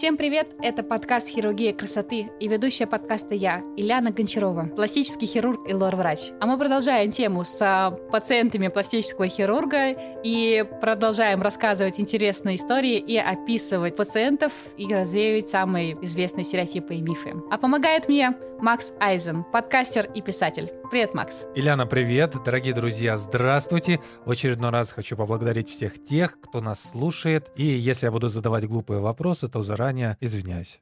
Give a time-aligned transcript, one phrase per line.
[0.00, 0.48] Всем привет!
[0.62, 6.30] Это подкаст «Хирургия красоты» и ведущая подкаста я, Ильяна Гончарова, пластический хирург и лор-врач.
[6.40, 9.90] А мы продолжаем тему с а, пациентами пластического хирурга
[10.24, 17.34] и продолжаем рассказывать интересные истории и описывать пациентов и развеивать самые известные стереотипы и мифы.
[17.50, 20.70] А помогает мне Макс Айзен, подкастер и писатель.
[20.90, 21.46] Привет, Макс.
[21.54, 22.34] Ильяна, привет.
[22.44, 24.00] Дорогие друзья, здравствуйте.
[24.26, 27.50] В очередной раз хочу поблагодарить всех тех, кто нас слушает.
[27.56, 30.78] И если я буду задавать глупые вопросы, то заранее извиняюсь.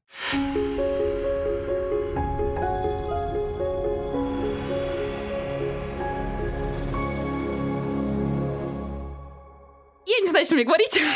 [10.04, 11.00] Я не знаю, что мне говорить.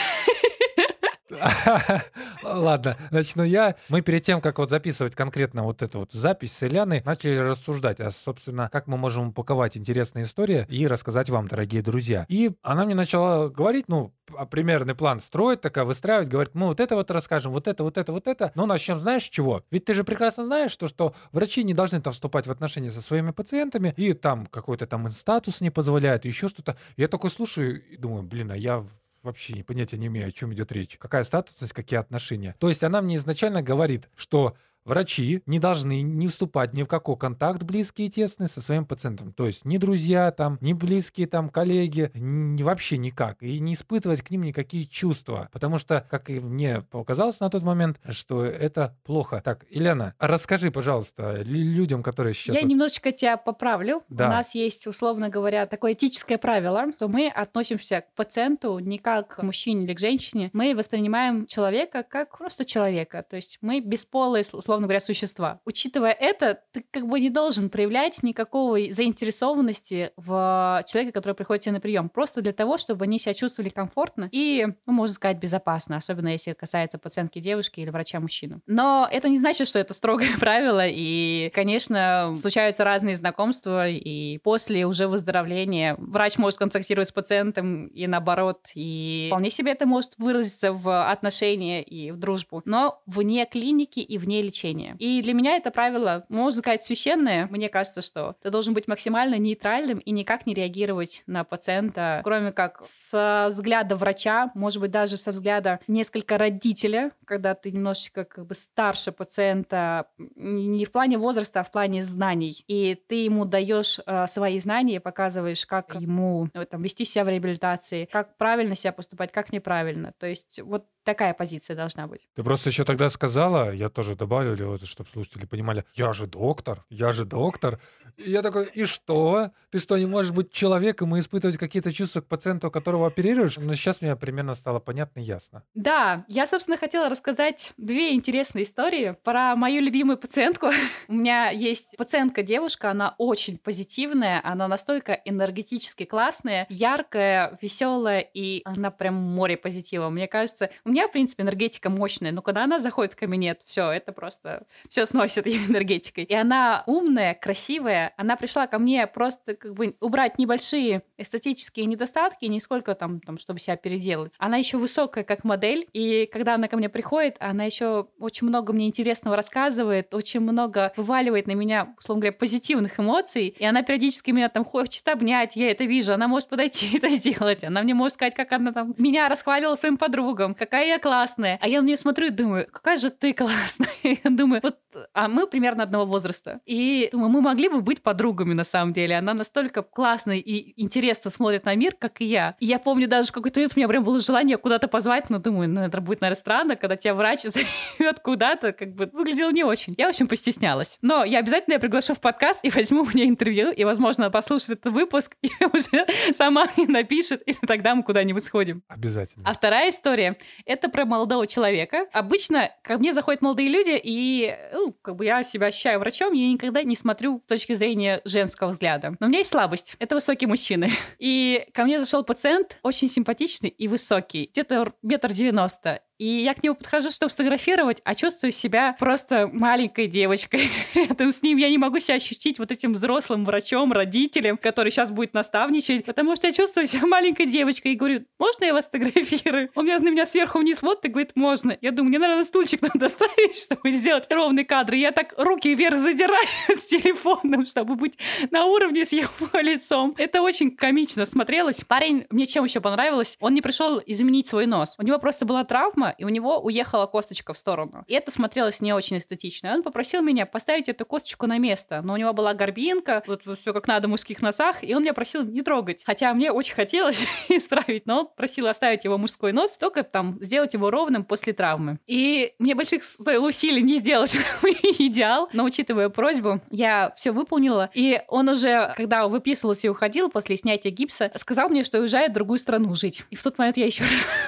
[2.42, 3.76] Ладно, начну я.
[3.88, 8.00] Мы перед тем, как вот записывать конкретно вот эту вот запись с Ильяной, начали рассуждать,
[8.00, 12.26] а, собственно, как мы можем упаковать интересные истории и рассказать вам, дорогие друзья.
[12.28, 14.12] И она мне начала говорить, ну,
[14.50, 18.12] примерный план строить, такая выстраивать, говорит, мы вот это вот расскажем, вот это, вот это,
[18.12, 18.52] вот это.
[18.54, 19.62] Но начнем, знаешь, чего?
[19.70, 23.00] Ведь ты же прекрасно знаешь, что, что врачи не должны там вступать в отношения со
[23.02, 26.76] своими пациентами, и там какой-то там статус не позволяет, еще что-то.
[26.96, 28.84] Я такой слушаю и думаю, блин, а я
[29.22, 30.96] вообще понятия не имею, о чем идет речь.
[30.98, 32.56] Какая статусность, какие отношения.
[32.58, 37.16] То есть она мне изначально говорит, что врачи не должны не вступать ни в какой
[37.16, 39.32] контакт близкий и тесный со своим пациентом.
[39.32, 43.42] То есть ни друзья там, ни близкие там коллеги, ни, вообще никак.
[43.42, 45.48] И не испытывать к ним никакие чувства.
[45.52, 49.40] Потому что, как и мне показалось на тот момент, что это плохо.
[49.44, 52.54] Так, Елена, расскажи, пожалуйста, людям, которые сейчас...
[52.54, 52.68] Я вот...
[52.68, 54.02] немножечко тебя поправлю.
[54.08, 54.26] Да.
[54.26, 59.36] У нас есть, условно говоря, такое этическое правило, что мы относимся к пациенту не как
[59.36, 60.50] к мужчине или к женщине.
[60.52, 63.24] Мы воспринимаем человека как просто человека.
[63.28, 65.60] То есть мы бесполые, условно условно говоря, существа.
[65.66, 71.72] Учитывая это, ты как бы не должен проявлять никакой заинтересованности в человека, который приходит тебе
[71.72, 72.08] на прием.
[72.08, 76.54] Просто для того, чтобы они себя чувствовали комфортно и, ну, можно сказать, безопасно, особенно если
[76.54, 78.62] касается пациентки девушки или врача-мужчину.
[78.66, 84.86] Но это не значит, что это строгое правило, и, конечно, случаются разные знакомства, и после
[84.86, 90.72] уже выздоровления врач может контактировать с пациентом и наоборот, и вполне себе это может выразиться
[90.72, 94.96] в отношения и в дружбу, но вне клиники и вне лечения лечения.
[94.98, 97.46] И для меня это правило, можно сказать, священное.
[97.48, 102.52] Мне кажется, что ты должен быть максимально нейтральным и никак не реагировать на пациента, кроме
[102.52, 108.46] как со взгляда врача, может быть, даже со взгляда несколько родителя, когда ты немножечко как
[108.46, 110.06] бы старше пациента,
[110.36, 112.64] не в плане возраста, а в плане знаний.
[112.68, 117.28] И ты ему даешь э, свои знания, показываешь, как ему э, там, вести себя в
[117.28, 120.12] реабилитации, как правильно себя поступать, как неправильно.
[120.18, 122.28] То есть вот такая позиция должна быть.
[122.34, 127.12] Ты просто еще тогда сказала, я тоже добавлю, чтобы слушатели понимали, я же доктор, я
[127.12, 127.80] же доктор.
[128.16, 129.50] И я такой, и что?
[129.70, 133.56] Ты что, не можешь быть человеком и испытывать какие-то чувства к пациенту, которого оперируешь?
[133.56, 135.62] Но сейчас мне примерно стало понятно и ясно.
[135.74, 140.70] Да, я, собственно, хотела рассказать две интересные истории про мою любимую пациентку.
[141.08, 148.90] У меня есть пациентка-девушка, она очень позитивная, она настолько энергетически классная, яркая, веселая, и она
[148.90, 150.10] прям море позитива.
[150.10, 153.90] Мне кажется, у меня, в принципе, энергетика мощная, но когда она заходит в кабинет, все,
[153.90, 156.24] это просто все сносит ее энергетикой.
[156.24, 162.44] И она умная, красивая, она пришла ко мне просто как бы убрать небольшие эстетические недостатки,
[162.44, 164.32] не сколько там, там, чтобы себя переделать.
[164.38, 168.72] Она еще высокая как модель, и когда она ко мне приходит, она еще очень много
[168.72, 174.30] мне интересного рассказывает, очень много вываливает на меня, условно говоря, позитивных эмоций, и она периодически
[174.30, 177.94] меня там хочет обнять, я это вижу, она может подойти и это сделать, она мне
[177.94, 181.58] может сказать, как она там меня расхвалила своим подругам, какая какая я классная.
[181.60, 183.88] А я на нее смотрю и думаю, какая же ты классная.
[184.02, 184.78] Я думаю, вот,
[185.14, 186.60] а мы примерно одного возраста.
[186.66, 189.16] И думаю, мы могли бы быть подругами на самом деле.
[189.16, 192.56] Она настолько классно и интересно смотрит на мир, как и я.
[192.58, 195.38] И я помню даже в какой-то момент у меня прям было желание куда-то позвать, но
[195.38, 197.42] думаю, ну это будет, наверное, странно, когда тебя врач
[197.98, 199.94] зовет куда-то, как бы выглядело не очень.
[199.96, 200.98] Я, общем, постеснялась.
[201.00, 204.80] Но я обязательно я приглашу в подкаст и возьму у нее интервью, и, возможно, послушает
[204.80, 208.82] этот выпуск и уже сама мне напишет, и тогда мы куда-нибудь сходим.
[208.88, 209.48] Обязательно.
[209.48, 210.36] А вторая история
[210.72, 212.06] это про молодого человека.
[212.12, 216.48] Обычно ко мне заходят молодые люди, и ну, как бы я себя ощущаю врачом, я
[216.48, 219.16] никогда не смотрю с точки зрения женского взгляда.
[219.20, 219.96] Но у меня есть слабость.
[219.98, 220.90] Это высокие мужчины.
[221.18, 226.02] И ко мне зашел пациент очень симпатичный и высокий, где-то метр девяносто.
[226.22, 230.70] И я к нему подхожу, чтобы сфотографировать, а чувствую себя просто маленькой девочкой.
[230.94, 235.10] Рядом с ним я не могу себя ощутить вот этим взрослым врачом, родителем, который сейчас
[235.10, 239.70] будет наставничать, потому что я чувствую себя маленькой девочкой и говорю, можно я вас сфотографирую?
[239.74, 241.76] Он меня на меня сверху вниз вот и говорит, можно.
[241.80, 244.94] Я думаю, мне, наверное, стульчик надо ставить, чтобы сделать ровный кадр.
[244.94, 248.16] И я так руки вверх задираю с телефоном, чтобы быть
[248.52, 250.14] на уровне с его лицом.
[250.18, 251.82] Это очень комично смотрелось.
[251.84, 254.94] Парень, мне чем еще понравилось, он не пришел изменить свой нос.
[255.00, 258.04] У него просто была травма, сторону, и у него уехала косточка в сторону.
[258.06, 259.68] И это смотрелось не очень эстетично.
[259.68, 262.02] И он попросил меня поставить эту косточку на место.
[262.02, 265.14] Но у него была горбинка, вот все как надо в мужских носах, и он меня
[265.14, 266.02] просил не трогать.
[266.04, 270.74] Хотя мне очень хотелось исправить, но он просил оставить его мужской нос, только там сделать
[270.74, 271.98] его ровным после травмы.
[272.06, 274.36] И мне больших стоило усилий не сделать
[274.98, 277.90] идеал, но учитывая просьбу, я все выполнила.
[277.94, 282.34] И он уже, когда выписывался и уходил после снятия гипса, сказал мне, что уезжает в
[282.34, 283.24] другую страну жить.
[283.30, 284.04] И в тот момент я еще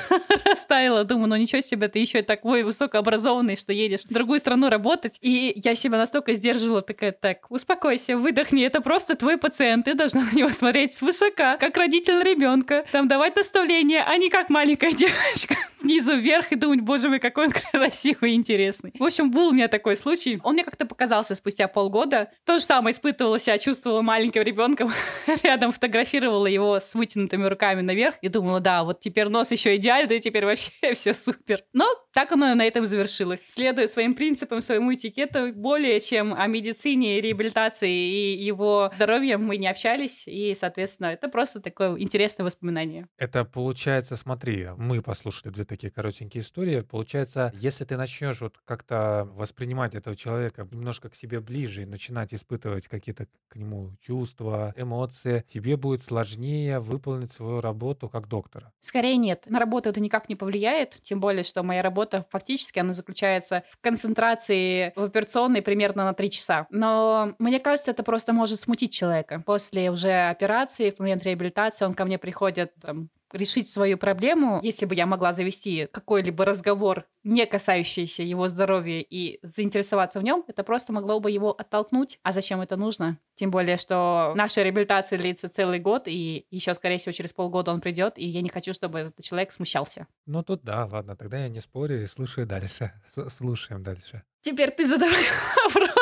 [0.44, 5.18] растаяла, думаю, ну ничего себе, ты еще такой высокообразованный, что едешь в другую страну работать.
[5.20, 10.22] И я себя настолько сдерживала, такая, так, успокойся, выдохни, это просто твой пациент, ты должна
[10.22, 15.56] на него смотреть свысока, как родитель ребенка, там давать наставления, а не как маленькая девочка
[15.84, 18.92] снизу вверх и думать, боже мой, какой он красивый и интересный.
[18.98, 20.40] В общем, был у меня такой случай.
[20.42, 22.30] Он мне как-то показался спустя полгода.
[22.44, 24.92] То же самое испытывала себя, чувствовала маленьким ребенком.
[25.42, 30.20] Рядом фотографировала его с вытянутыми руками наверх и думала, да, вот теперь нос еще идеальный,
[30.20, 31.33] теперь вообще все супер.
[31.72, 33.46] Но так оно на этом завершилось.
[33.52, 39.66] Следуя своим принципам, своему этикету, более чем о медицине, реабилитации и его здоровье мы не
[39.66, 43.08] общались, и, соответственно, это просто такое интересное воспоминание.
[43.18, 46.80] Это получается, смотри, мы послушали две такие коротенькие истории.
[46.80, 52.32] Получается, если ты начнешь вот как-то воспринимать этого человека немножко к себе ближе и начинать
[52.32, 58.72] испытывать какие-то к нему чувства, эмоции, тебе будет сложнее выполнить свою работу как доктора.
[58.80, 59.44] Скорее нет.
[59.46, 63.80] На работу это никак не повлияет, тем более, что моя работа фактически она заключается в
[63.80, 66.66] концентрации в операционной примерно на три часа.
[66.68, 69.42] Но мне кажется, это просто может смутить человека.
[69.46, 74.86] После уже операции, в момент реабилитации он ко мне приходит там, решить свою проблему, если
[74.86, 80.62] бы я могла завести какой-либо разговор, не касающийся его здоровья, и заинтересоваться в нем, это
[80.62, 82.20] просто могло бы его оттолкнуть.
[82.22, 83.18] А зачем это нужно?
[83.34, 87.80] Тем более, что наша реабилитация длится целый год, и еще, скорее всего, через полгода он
[87.80, 90.06] придет, и я не хочу, чтобы этот человек смущался.
[90.26, 92.92] Ну тут да, ладно, тогда я не спорю и слушаю дальше.
[93.08, 94.22] С слушаем дальше.
[94.42, 95.24] Теперь ты задавай
[95.74, 95.93] вопрос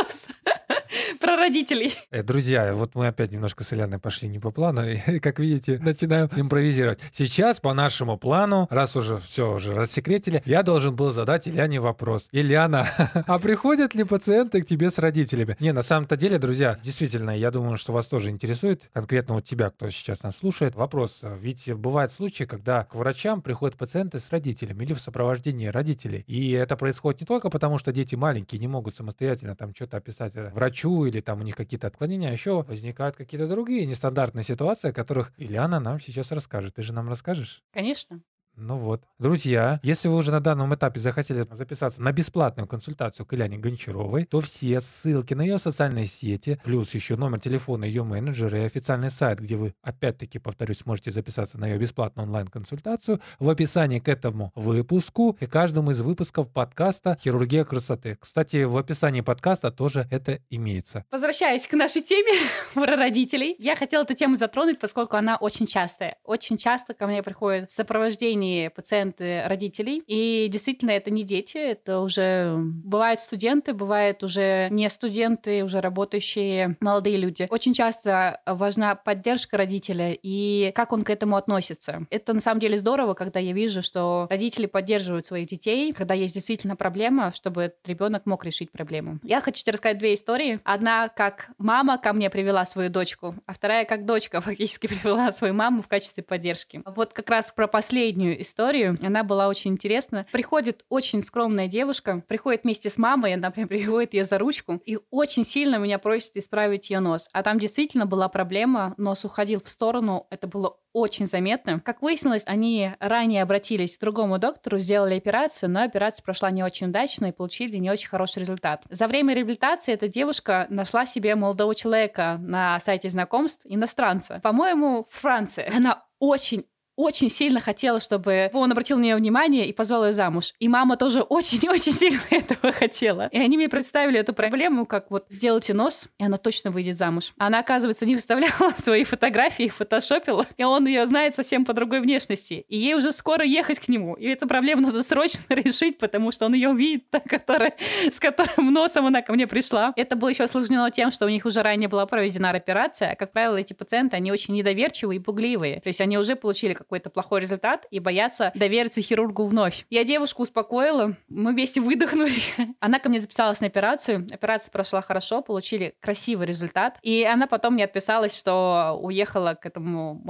[1.23, 1.95] про родителей.
[2.11, 5.79] Э, друзья, вот мы опять немножко с Ильяной пошли не по плану, и, как видите,
[5.79, 6.99] начинаем импровизировать.
[7.13, 12.29] Сейчас по нашему плану, раз уже все уже рассекретили, я должен был задать Ильяне вопрос.
[12.33, 12.89] Ильяна,
[13.27, 15.57] а приходят ли пациенты к тебе с родителями?
[15.61, 19.71] Не, на самом-то деле, друзья, действительно, я думаю, что вас тоже интересует, конкретно вот тебя,
[19.71, 21.21] кто сейчас нас слушает, вопрос.
[21.23, 26.25] Ведь бывают случаи, когда к врачам приходят пациенты с родителями или в сопровождении родителей.
[26.27, 30.33] И это происходит не только потому, что дети маленькие, не могут самостоятельно там что-то описать
[30.35, 34.93] врачу или там у них какие-то отклонения, а еще возникают какие-то другие нестандартные ситуации, о
[34.93, 36.75] которых Ильяна нам сейчас расскажет.
[36.77, 37.63] Ты же нам расскажешь?
[37.71, 38.23] Конечно.
[38.57, 39.03] Ну вот.
[39.19, 44.25] Друзья, если вы уже на данном этапе захотели записаться на бесплатную консультацию к Иляне Гончаровой,
[44.25, 49.11] то все ссылки на ее социальные сети, плюс еще номер телефона ее менеджера и официальный
[49.11, 54.53] сайт, где вы, опять-таки, повторюсь, сможете записаться на ее бесплатную онлайн-консультацию, в описании к этому
[54.55, 58.19] выпуску и каждому из выпусков подкаста «Хирургия красоты».
[58.21, 61.05] Кстати, в описании подкаста тоже это имеется.
[61.11, 62.33] Возвращаясь к нашей теме
[62.75, 66.19] про родителей, я хотела эту тему затронуть, поскольку она очень частая.
[66.25, 70.03] Очень часто ко мне приходят в сопровождении линии пациенты родителей.
[70.07, 76.77] И действительно, это не дети, это уже бывают студенты, бывают уже не студенты, уже работающие
[76.81, 77.47] молодые люди.
[77.51, 82.07] Очень часто важна поддержка родителя и как он к этому относится.
[82.11, 86.35] Это на самом деле здорово, когда я вижу, что родители поддерживают своих детей, когда есть
[86.35, 89.21] действительно проблема, чтобы ребенок мог решить проблему.
[89.23, 90.61] Я хочу тебе рассказать две истории.
[90.65, 95.55] Одна, как мама ко мне привела свою дочку, а вторая, как дочка фактически привела свою
[95.55, 96.83] маму в качестве поддержки.
[96.85, 98.99] Вот как раз про последнюю историю.
[99.03, 100.27] Она была очень интересна.
[100.33, 104.99] Приходит очень скромная девушка, приходит вместе с мамой, она прям приводит ее за ручку и
[105.11, 107.29] очень сильно меня просит исправить ее нос.
[107.33, 111.81] А там действительно была проблема, нос уходил в сторону, это было очень заметно.
[111.81, 116.89] Как выяснилось, они ранее обратились к другому доктору, сделали операцию, но операция прошла не очень
[116.89, 118.83] удачно и получили не очень хороший результат.
[118.91, 124.41] За время реабилитации эта девушка нашла себе молодого человека на сайте знакомств, иностранца.
[124.43, 125.71] По-моему, в Франции.
[125.75, 130.53] Она очень очень сильно хотела, чтобы он обратил на нее внимание и позвал ее замуж.
[130.59, 133.29] И мама тоже очень-очень сильно этого хотела.
[133.33, 137.33] И они мне представили эту проблему, как вот сделайте нос, и она точно выйдет замуж.
[137.39, 142.01] Она, оказывается, не выставляла свои фотографии, их фотошопила, и он ее знает совсем по другой
[142.01, 142.65] внешности.
[142.69, 144.15] И ей уже скоро ехать к нему.
[144.15, 147.75] И эту проблему надо срочно решить, потому что он ее увидит, та, которая,
[148.13, 149.93] с которым носом она ко мне пришла.
[149.97, 153.13] Это было еще осложнено тем, что у них уже ранее была проведена операция.
[153.13, 155.81] А, как правило, эти пациенты, они очень недоверчивые и пугливые.
[155.81, 159.87] То есть они уже получили какой-то плохой результат и боятся довериться хирургу вновь.
[159.91, 162.33] Я девушку успокоила, мы вместе выдохнули.
[162.81, 164.27] Она ко мне записалась на операцию.
[164.31, 166.99] Операция прошла хорошо, получили красивый результат.
[167.03, 170.23] И она потом мне отписалась, что уехала к этому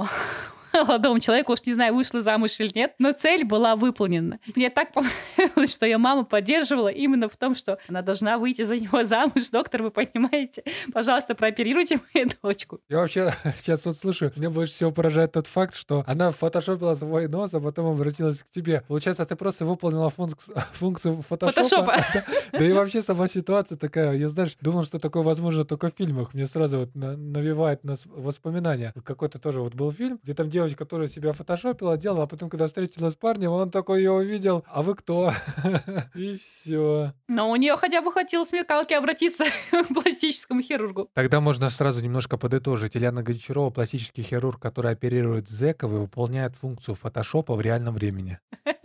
[0.73, 4.39] молодому человеку, уж не знаю, вышла замуж или нет, но цель была выполнена.
[4.55, 8.79] Мне так понравилось, что ее мама поддерживала именно в том, что она должна выйти за
[8.79, 9.49] него замуж.
[9.51, 10.63] Доктор, вы понимаете?
[10.93, 12.79] Пожалуйста, прооперируйте мою дочку.
[12.89, 17.27] Я вообще сейчас вот слышу, меня больше всего поражает тот факт, что она фотошопила свой
[17.27, 18.83] нос, а потом обратилась к тебе.
[18.87, 20.09] Получается, ты просто выполнила
[20.73, 21.63] функцию фотошопа.
[21.63, 21.93] фотошопа.
[22.13, 24.15] Да, да и вообще сама ситуация такая.
[24.15, 26.33] Я, знаешь, думал, что такое возможно только в фильмах.
[26.33, 28.93] Мне сразу вот навевает нас воспоминания.
[29.03, 32.67] Какой-то тоже вот был фильм, где там девочка тоже себя фотошопила, делала, а потом, когда
[32.67, 35.33] встретилась с парнем, он такой ее увидел, а вы кто?
[36.15, 37.13] И все.
[37.27, 41.09] Но у нее хотя бы хватило смекалки обратиться к пластическому хирургу.
[41.13, 42.95] Тогда можно сразу немножко подытожить.
[42.95, 48.39] Ильяна Гончарова, пластический хирург, который оперирует зеков и выполняет функцию фотошопа в реальном времени.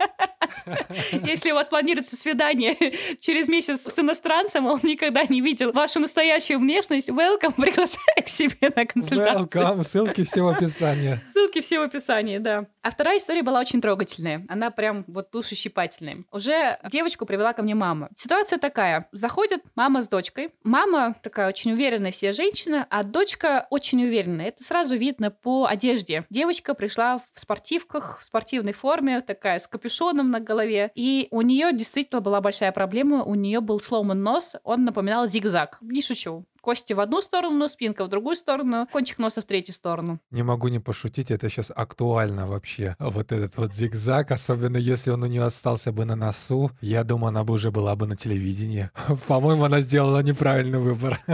[1.11, 2.75] Если у вас планируется свидание
[3.19, 8.71] через месяц с иностранцем, он никогда не видел вашу настоящую внешность, welcome, приглашаю к себе
[8.75, 9.63] на консультацию.
[9.63, 11.19] Welcome, ссылки все в описании.
[11.33, 12.65] Ссылки все в описании, да.
[12.81, 14.45] А вторая история была очень трогательная.
[14.47, 16.23] Она прям вот душещипательная.
[16.31, 18.09] Уже девочку привела ко мне мама.
[18.15, 19.07] Ситуация такая.
[19.11, 20.51] Заходит мама с дочкой.
[20.63, 24.47] Мама такая очень уверенная вся женщина, а дочка очень уверенная.
[24.47, 26.25] Это сразу видно по одежде.
[26.29, 30.58] Девочка пришла в спортивках, в спортивной форме, такая с капюшоном на голове.
[30.95, 33.23] И у нее действительно была большая проблема.
[33.23, 34.55] У нее был сломан нос.
[34.63, 35.77] Он напоминал зигзаг.
[35.81, 40.19] Не шучу кости в одну сторону, спинка в другую сторону, кончик носа в третью сторону.
[40.31, 42.95] Не могу не пошутить, это сейчас актуально вообще.
[42.99, 47.29] Вот этот вот зигзаг, особенно если он у нее остался бы на носу, я думаю,
[47.29, 48.89] она бы уже была бы на телевидении.
[49.27, 51.19] По-моему, она сделала неправильный выбор.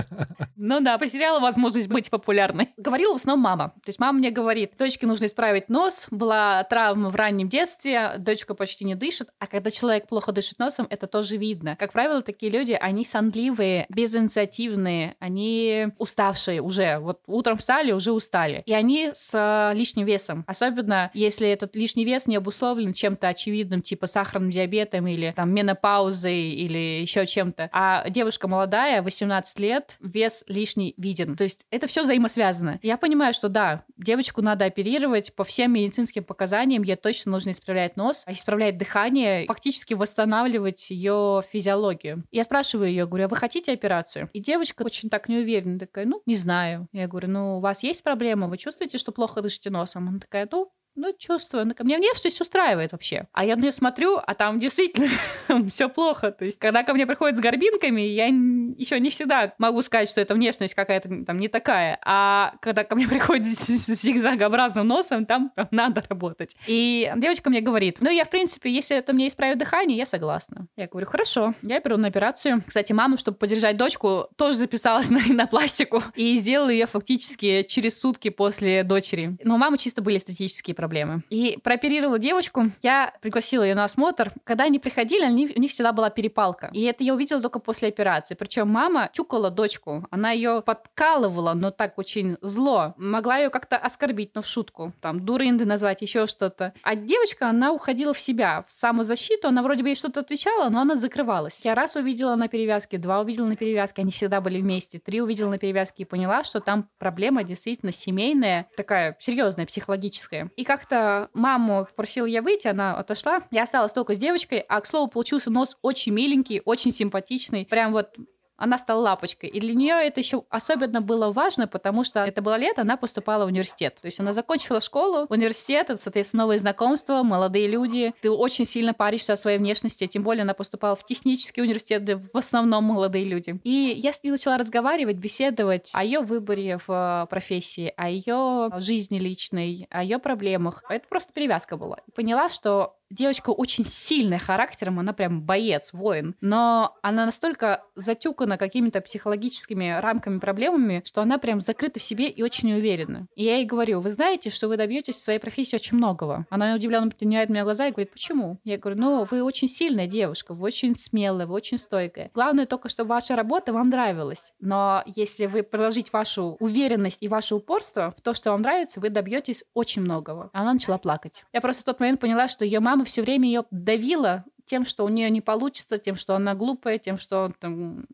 [0.58, 2.70] Ну да, потеряла возможность быть популярной.
[2.78, 3.74] Говорила в основном мама.
[3.84, 8.56] То есть мама мне говорит, дочке нужно исправить нос, была травма в раннем детстве, дочка
[8.56, 11.76] почти не дышит, а когда человек плохо дышит носом, это тоже видно.
[11.76, 17.00] Как правило, такие люди, они сонливые, безинициативные, они уставшие уже.
[17.00, 18.64] Вот утром встали, уже устали.
[18.66, 20.44] И они с э, лишним весом.
[20.48, 26.38] Особенно, если этот лишний вес не обусловлен чем-то очевидным, типа сахарным диабетом или там менопаузой
[26.38, 27.70] или еще чем-то.
[27.72, 31.36] А девушка молодая, 18 лет, вес лишний виден.
[31.36, 32.80] То есть это все взаимосвязано.
[32.82, 37.98] Я понимаю, что да, девочку надо оперировать по всем медицинским показаниям, ей точно нужно исправлять
[37.98, 42.24] нос, а исправлять дыхание, фактически восстанавливать ее физиологию.
[42.32, 44.30] Я спрашиваю ее, говорю, а вы хотите операцию?
[44.34, 46.88] И девочка очень очень так неуверенно, такая, ну, не знаю.
[46.92, 50.08] Я говорю, ну, у вас есть проблема, вы чувствуете, что плохо дышите носом?
[50.08, 51.66] Она такая, ну, ну, чувствую.
[51.66, 53.28] Ну, мне внешность устраивает вообще.
[53.34, 55.10] А я на нее смотрю, а там действительно
[55.70, 56.32] все плохо.
[56.32, 60.22] То есть, когда ко мне приходят с горбинками, я еще не всегда могу сказать, что
[60.22, 62.00] это внешность какая-то там не такая.
[62.06, 66.56] А когда ко мне приходит с зигзагообразным носом, там надо работать.
[66.66, 70.68] И девочка мне говорит, ну, я, в принципе, если это мне исправит дыхание, я согласна.
[70.78, 72.64] Я говорю, хорошо, я беру на операцию.
[72.66, 78.00] Кстати, мама, чтобы поддержать дочку, тоже записалась на, на пластику и сделала ее фактически через
[78.00, 79.38] сутки после дочери.
[79.44, 81.24] Но у мамы чисто были эстетические проблемы проблемы.
[81.32, 84.32] И прооперировала девочку, я пригласила ее на осмотр.
[84.44, 86.70] Когда они приходили, они, у них всегда была перепалка.
[86.74, 88.36] И это я увидела только после операции.
[88.36, 90.06] Причем мама тюкала дочку.
[90.12, 92.94] Она ее подкалывала, но так очень зло.
[92.98, 94.94] Могла ее как-то оскорбить, но в шутку.
[95.02, 96.74] Там, дурынды назвать, еще что-то.
[96.84, 99.48] А девочка, она уходила в себя, в самозащиту.
[99.48, 101.62] Она вроде бы ей что-то отвечала, но она закрывалась.
[101.64, 104.04] Я раз увидела на перевязке, два увидела на перевязке.
[104.04, 105.00] Они всегда были вместе.
[105.00, 110.52] Три увидела на перевязке и поняла, что там проблема действительно семейная, такая серьезная, психологическая.
[110.56, 113.44] И как как-то маму попросила я выйти, она отошла.
[113.52, 117.66] Я осталась только с девочкой, а, к слову, получился нос очень миленький, очень симпатичный.
[117.66, 118.16] Прям вот
[118.58, 119.50] она стала лапочкой.
[119.50, 123.46] И для нее это еще особенно было важно, потому что это было лето, она поступала
[123.46, 124.00] в университет.
[124.02, 128.14] То есть она закончила школу, университет, это, соответственно, новые знакомства, молодые люди.
[128.22, 132.16] Ты очень сильно паришься о своей внешности, тем более она поступала в технический университет, где
[132.16, 133.60] в основном молодые люди.
[133.64, 138.70] И я с ней начала разговаривать, беседовать о ее выборе в э, профессии, о ее
[138.78, 140.84] жизни личной, о ее проблемах.
[140.90, 141.98] Это просто перевязка была.
[142.16, 149.02] Поняла, что девочка очень сильная характером, она прям боец, воин, но она настолько затюкана какими-то
[149.02, 153.28] психологическими рамками, проблемами, что она прям закрыта в себе и очень уверена.
[153.36, 156.46] И я ей говорю, вы знаете, что вы добьетесь в своей профессии очень многого.
[156.50, 158.60] Она удивленно поднимает меня глаза и говорит, почему?
[158.64, 162.30] Я говорю, ну, вы очень сильная девушка, вы очень смелая, вы очень стойкая.
[162.34, 164.52] Главное только, чтобы ваша работа вам нравилась.
[164.60, 169.10] Но если вы приложить вашу уверенность и ваше упорство в то, что вам нравится, вы
[169.10, 170.50] добьетесь очень многого.
[170.52, 171.46] Она начала плакать.
[171.54, 175.06] Я просто в тот момент поняла, что ее мама все время ее давила тем, что
[175.06, 178.06] у нее не получится, тем, что она глупая, тем, что там,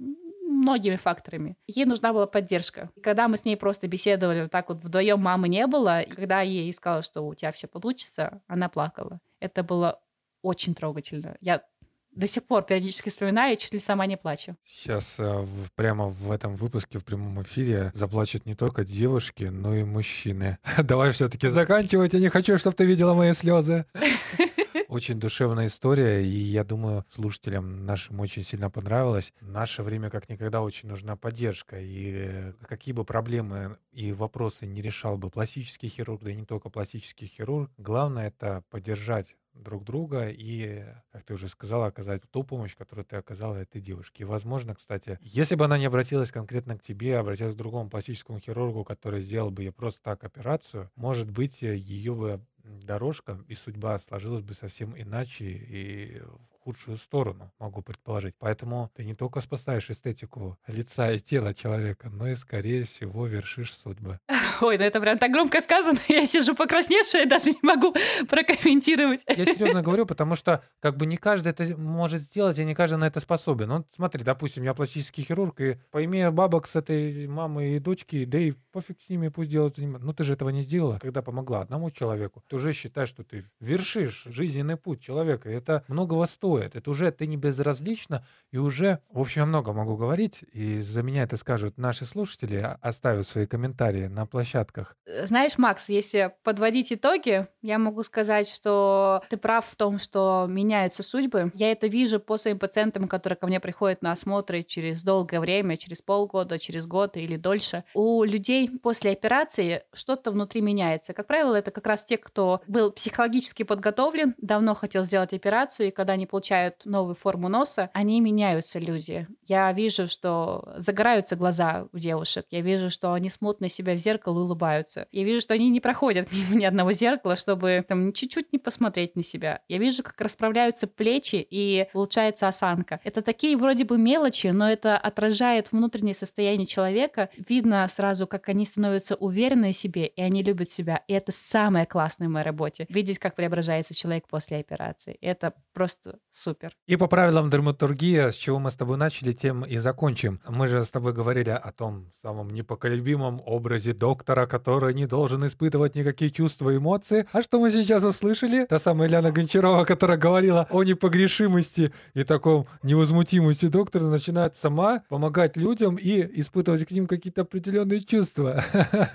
[0.61, 1.57] многими факторами.
[1.67, 2.89] Ей нужна была поддержка.
[2.95, 6.09] И когда мы с ней просто беседовали вот так вот вдвоем мамы не было, и
[6.09, 9.19] когда я ей сказала, что у тебя все получится, она плакала.
[9.39, 9.99] Это было
[10.41, 11.35] очень трогательно.
[11.39, 11.63] Я
[12.11, 14.55] до сих пор периодически вспоминаю и чуть ли сама не плачу.
[14.65, 15.45] Сейчас э,
[15.75, 20.57] прямо в этом выпуске в прямом эфире заплачут не только девушки, но и мужчины.
[20.77, 22.13] Давай все-таки заканчивать.
[22.13, 23.85] Я не хочу, чтобы ты видела мои слезы.
[24.91, 29.31] Очень душевная история, и я думаю, слушателям нашим очень сильно понравилось.
[29.39, 34.81] Наше время как никогда очень нужна поддержка, и э, какие бы проблемы и вопросы не
[34.81, 40.29] решал бы пластический хирург, да и не только пластический хирург, главное это поддержать друг друга
[40.29, 44.23] и, как ты уже сказала, оказать ту помощь, которую ты оказала этой девушке.
[44.23, 47.89] И, возможно, кстати, если бы она не обратилась конкретно к тебе, а обратилась к другому
[47.89, 53.55] пластическому хирургу, который сделал бы ей просто так операцию, может быть, ее бы дорожка и
[53.55, 56.21] судьба сложилась бы совсем иначе и
[56.63, 58.35] худшую сторону, могу предположить.
[58.37, 63.75] Поэтому ты не только спасаешь эстетику лица и тела человека, но и, скорее всего, вершишь
[63.75, 64.19] судьбы.
[64.61, 65.99] Ой, ну это прям так громко сказано.
[66.07, 67.95] Я сижу покрасневшая, даже не могу
[68.29, 69.21] прокомментировать.
[69.27, 72.97] Я серьезно говорю, потому что как бы не каждый это может сделать, и не каждый
[72.97, 73.67] на это способен.
[73.67, 78.37] Ну, смотри, допустим, я пластический хирург, и поимея бабок с этой мамой и дочки, да
[78.37, 79.77] и пофиг с ними, пусть делают.
[79.77, 80.99] Ну, ты же этого не сделала.
[80.99, 85.49] Когда помогла одному человеку, ты уже считаешь, что ты вершишь жизненный путь человека.
[85.49, 86.75] И это многого стоит стоит.
[86.75, 91.03] Это уже ты не безразлична, и уже, в общем, я много могу говорить, и за
[91.03, 94.95] меня это скажут наши слушатели, а, оставят свои комментарии на площадках.
[95.05, 100.45] Э, знаешь, Макс, если подводить итоги, я могу сказать, что ты прав в том, что
[100.49, 101.51] меняются судьбы.
[101.55, 105.77] Я это вижу по своим пациентам, которые ко мне приходят на осмотры через долгое время,
[105.77, 107.83] через полгода, через год или дольше.
[107.93, 111.13] У людей после операции что-то внутри меняется.
[111.13, 115.91] Как правило, это как раз те, кто был психологически подготовлен, давно хотел сделать операцию, и
[115.91, 119.27] когда они получают получают новую форму носа, они меняются, люди.
[119.45, 122.47] Я вижу, что загораются глаза у девушек.
[122.49, 125.07] Я вижу, что они смотрят на себя в зеркало и улыбаются.
[125.11, 129.15] Я вижу, что они не проходят мимо ни одного зеркала, чтобы там чуть-чуть не посмотреть
[129.15, 129.61] на себя.
[129.67, 132.99] Я вижу, как расправляются плечи и улучшается осанка.
[133.03, 137.29] Это такие вроде бы мелочи, но это отражает внутреннее состояние человека.
[137.37, 141.03] Видно сразу, как они становятся уверены в себе, и они любят себя.
[141.07, 142.87] И это самое классное в моей работе.
[142.89, 145.19] Видеть, как преображается человек после операции.
[145.21, 146.75] Это просто Супер.
[146.87, 150.39] И по правилам драматургии, с чего мы с тобой начали, тем и закончим.
[150.47, 155.95] Мы же с тобой говорили о том самом непоколебимом образе доктора, который не должен испытывать
[155.95, 157.27] никакие чувства и эмоции.
[157.33, 158.65] А что мы сейчас услышали?
[158.65, 165.57] Та самая Ляна Гончарова, которая говорила о непогрешимости и таком невозмутимости доктора, начинает сама помогать
[165.57, 168.63] людям и испытывать к ним какие-то определенные чувства.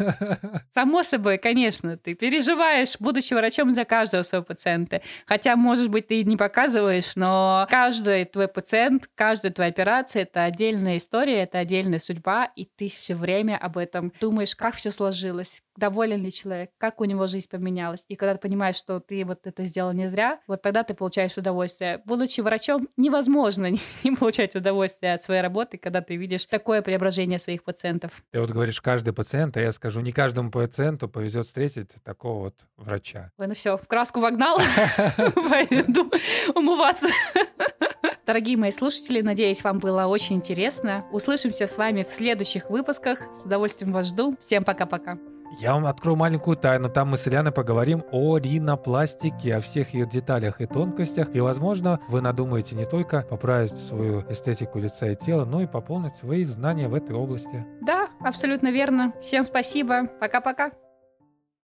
[0.75, 5.01] Само собой, конечно, ты переживаешь, будучи врачом за каждого своего пациента.
[5.27, 10.45] Хотя, может быть, ты не показываешь делаешь, но каждый твой пациент, каждая твоя операция— это
[10.45, 15.63] отдельная история, это отдельная судьба, и ты все время об этом думаешь, как все сложилось,
[15.77, 18.05] доволен ли человек, как у него жизнь поменялась.
[18.09, 21.37] И когда ты понимаешь, что ты вот это сделал не зря, вот тогда ты получаешь
[21.37, 22.03] удовольствие.
[22.05, 27.39] Будучи врачом, невозможно не, не получать удовольствие от своей работы, когда ты видишь такое преображение
[27.39, 28.11] своих пациентов.
[28.33, 32.55] Ты вот говоришь, каждый пациент, а я скажу, не каждому пациенту повезет встретить такого вот
[32.77, 33.31] врача.
[33.39, 34.59] Ой, ну все, в краску вогнал,
[35.17, 36.11] пойду
[36.55, 36.96] умываться.
[38.27, 41.05] Дорогие мои слушатели, надеюсь, вам было очень интересно.
[41.13, 43.21] Услышимся с вами в следующих выпусках.
[43.37, 44.37] С удовольствием вас жду.
[44.45, 45.17] Всем пока-пока.
[45.61, 46.89] Я вам открою маленькую тайну.
[46.89, 51.35] Там мы с Ильяной поговорим о ринопластике, о всех ее деталях и тонкостях.
[51.35, 56.17] И, возможно, вы надумаете не только поправить свою эстетику лица и тела, но и пополнить
[56.17, 57.65] свои знания в этой области.
[57.81, 59.13] Да, абсолютно верно.
[59.23, 60.09] Всем спасибо.
[60.21, 60.73] Пока-пока.